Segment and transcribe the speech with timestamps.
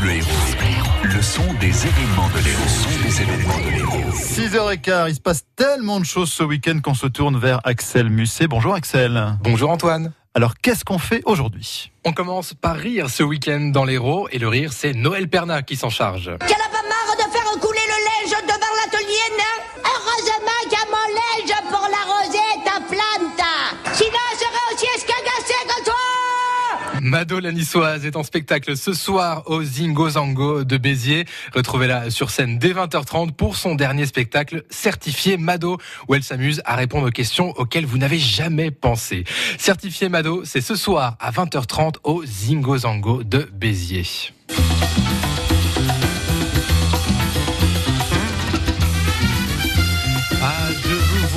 [0.00, 0.28] Bleu Héros.
[1.02, 2.62] Le son des événements de l'Héros.
[2.62, 4.10] Le son des événements de l'Héros.
[4.12, 8.46] 6h15, il se passe tellement de choses ce week-end qu'on se tourne vers Axel Musset.
[8.46, 9.36] Bonjour Axel.
[9.42, 10.12] Bonjour Antoine.
[10.34, 11.90] Alors qu'est-ce qu'on fait aujourd'hui?
[12.04, 15.74] On commence par rire ce week-end dans l'Héros et le rire c'est Noël Perna qui
[15.74, 16.26] s'en charge.
[16.46, 19.82] Qu'elle a pas marre de faire couler le linge devant l'atelier, non?
[19.84, 20.77] Heureusement
[27.00, 31.26] Mado la niçoise est en spectacle ce soir au Zingo Zango de Béziers.
[31.54, 35.78] Retrouvez-la sur scène dès 20h30 pour son dernier spectacle certifié Mado
[36.08, 39.24] où elle s'amuse à répondre aux questions auxquelles vous n'avez jamais pensé.
[39.58, 44.32] Certifié Mado, c'est ce soir à 20h30 au Zingo Zango de Béziers.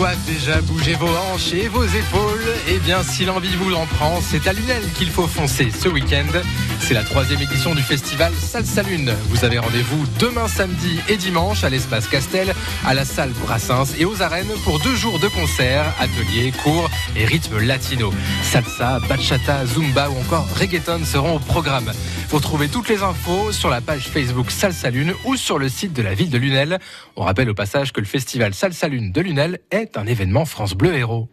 [0.00, 2.54] Vois déjà bouger vos hanches et vos épaules.
[2.70, 6.40] Eh bien, si l'envie vous en prend, c'est à Lunel qu'il faut foncer ce week-end.
[6.78, 9.12] C'est la troisième édition du festival Salsa Lune.
[9.28, 12.54] Vous avez rendez-vous demain samedi et dimanche à l'espace Castel,
[12.86, 17.26] à la salle Brassens et aux arènes pour deux jours de concerts, ateliers, cours et
[17.26, 18.10] rythmes latino.
[18.42, 21.92] Salsa, bachata, zumba ou encore reggaeton seront au programme.
[22.30, 25.92] Vous retrouvez toutes les infos sur la page Facebook Salsa Lune ou sur le site
[25.92, 26.78] de la ville de Lunel.
[27.16, 30.74] On rappelle au passage que le festival Salsa Lune de Lunel est un événement France
[30.74, 31.28] Bleu Héros.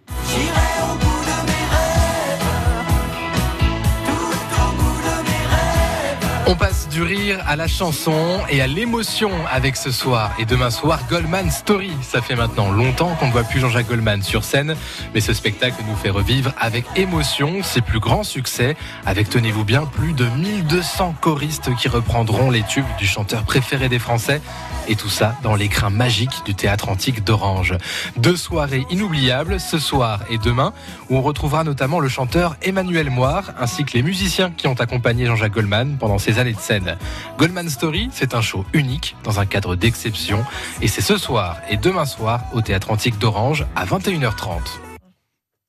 [6.49, 10.69] On passe du rire à la chanson et à l'émotion avec ce soir et demain
[10.69, 11.91] soir Goldman Story.
[12.01, 14.77] Ça fait maintenant longtemps qu'on ne voit plus Jean-Jacques Goldman sur scène,
[15.13, 19.85] mais ce spectacle nous fait revivre avec émotion ses plus grands succès, avec tenez-vous bien
[19.85, 24.41] plus de 1200 choristes qui reprendront les tubes du chanteur préféré des Français.
[24.89, 27.75] Et tout ça dans l'écrin magique du théâtre antique d'Orange.
[28.15, 30.71] Deux soirées inoubliables, ce soir et demain,
[31.09, 35.25] où on retrouvera notamment le chanteur Emmanuel Moire, ainsi que les musiciens qui ont accompagné
[35.25, 36.97] Jean-Jacques Goldman pendant ses années de scène.
[37.37, 40.43] Goldman Story, c'est un show unique, dans un cadre d'exception,
[40.81, 44.79] et c'est ce soir et demain soir au théâtre antique d'Orange à 21h30.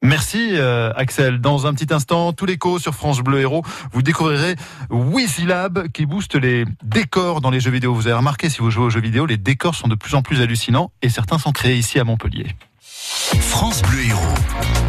[0.02, 1.40] Merci euh, Axel.
[1.40, 4.54] Dans un petit instant, tout l'écho sur France Bleu Héros, vous découvrirez
[4.90, 7.94] Wizilab qui booste les décors dans les jeux vidéo.
[7.94, 10.22] Vous avez remarqué si vous jouez aux jeux vidéo, les décors sont de plus en
[10.22, 12.46] plus hallucinants et certains sont créés ici à Montpellier.
[13.40, 14.87] France Bleu Héros.